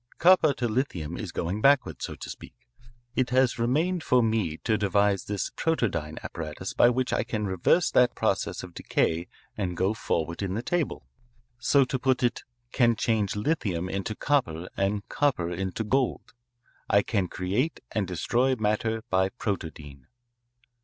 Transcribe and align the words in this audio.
Copper 0.17 0.51
to 0.55 0.67
lithium 0.67 1.15
is 1.15 1.31
going 1.31 1.61
backward, 1.61 2.01
so 2.01 2.15
to 2.15 2.27
speak. 2.27 2.55
It 3.15 3.29
has 3.29 3.59
remained 3.59 4.01
for 4.03 4.23
me 4.23 4.57
to 4.63 4.75
devise 4.75 5.25
this 5.25 5.51
protodyne 5.51 6.17
apparatus 6.23 6.73
by 6.73 6.89
which 6.89 7.13
I 7.13 7.23
can 7.23 7.45
reverse 7.45 7.91
that 7.91 8.15
process 8.15 8.63
of 8.63 8.73
decay 8.73 9.27
and 9.55 9.77
go 9.77 9.93
forward 9.93 10.41
in 10.41 10.55
the 10.55 10.63
table, 10.63 11.05
so 11.59 11.85
to 11.85 11.99
put 11.99 12.23
it 12.23 12.41
can 12.71 12.95
change 12.95 13.35
lithium 13.35 13.87
into 13.89 14.15
copper 14.15 14.69
and 14.75 15.07
copper 15.07 15.51
into 15.51 15.83
gold. 15.83 16.33
I 16.89 17.03
can 17.03 17.27
create 17.27 17.79
and 17.91 18.07
destroy 18.07 18.55
matter 18.55 19.03
by 19.11 19.29
protodyne." 19.29 20.07